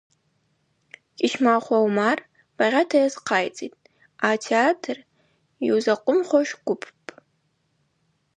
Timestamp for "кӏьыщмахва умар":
1.17-2.19